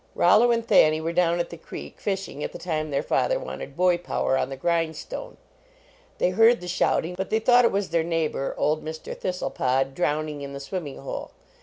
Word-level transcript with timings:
Rollo 0.15 0.49
and 0.49 0.67
Thanny 0.67 0.99
were 0.99 1.13
down 1.13 1.39
at 1.39 1.51
the 1.51 1.57
creek 1.59 1.99
fishing 1.99 2.43
at 2.43 2.53
the 2.53 2.57
time 2.57 2.89
their 2.89 3.03
father 3.03 3.37
wanted 3.37 3.77
boy 3.77 3.97
104 3.97 3.97
JONAS 3.97 4.07
power 4.07 4.35
on 4.35 4.49
the 4.49 4.57
grindstone. 4.57 5.37
They 6.17 6.31
heard 6.31 6.59
the 6.59 6.67
shouting, 6.67 7.13
but 7.13 7.29
they 7.29 7.37
thought 7.37 7.65
it 7.65 7.71
was 7.71 7.89
their 7.89 8.01
neigh 8.01 8.29
bor, 8.29 8.55
old 8.57 8.83
Mr. 8.83 9.15
Thistlepod, 9.15 9.93
drowning 9.93 10.41
in 10.41 10.53
the 10.53 10.59
swimming 10.59 10.97
hole. 10.97 11.29